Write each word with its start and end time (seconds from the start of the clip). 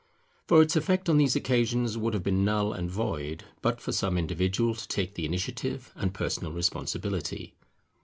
For 0.47 0.63
its 0.63 0.75
effect 0.75 1.09
on 1.09 1.17
these 1.17 1.35
occasions 1.35 1.95
would 1.95 2.15
have 2.15 2.23
been 2.23 2.43
null 2.43 2.73
and 2.73 2.89
void 2.89 3.43
but 3.61 3.79
for 3.79 3.91
some 3.91 4.17
individual 4.17 4.73
to 4.73 4.87
take 4.87 5.13
the 5.13 5.27
initiative 5.27 5.91
and 5.95 6.11
personal 6.11 6.51
responsibility. 6.53 7.53